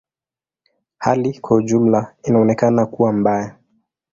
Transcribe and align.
Hali 0.97 1.39
kwa 1.39 1.57
ujumla 1.57 2.15
inaonekana 2.23 2.85
kuwa 2.85 3.13
mbaya. 3.13 3.55